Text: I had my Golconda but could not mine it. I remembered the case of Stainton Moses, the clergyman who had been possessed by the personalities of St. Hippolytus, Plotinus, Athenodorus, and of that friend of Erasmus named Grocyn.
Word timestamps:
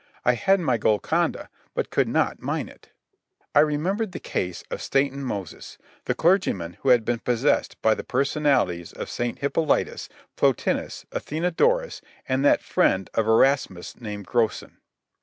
I 0.25 0.33
had 0.33 0.59
my 0.59 0.79
Golconda 0.79 1.47
but 1.75 1.91
could 1.91 2.07
not 2.07 2.41
mine 2.41 2.67
it. 2.67 2.89
I 3.53 3.59
remembered 3.59 4.13
the 4.13 4.19
case 4.19 4.63
of 4.71 4.81
Stainton 4.81 5.23
Moses, 5.23 5.77
the 6.05 6.15
clergyman 6.15 6.77
who 6.81 6.89
had 6.89 7.05
been 7.05 7.19
possessed 7.19 7.79
by 7.83 7.93
the 7.93 8.03
personalities 8.03 8.93
of 8.93 9.11
St. 9.11 9.37
Hippolytus, 9.37 10.09
Plotinus, 10.37 11.05
Athenodorus, 11.11 12.01
and 12.27 12.39
of 12.43 12.49
that 12.49 12.63
friend 12.63 13.11
of 13.13 13.27
Erasmus 13.27 14.01
named 14.01 14.25
Grocyn. 14.25 14.77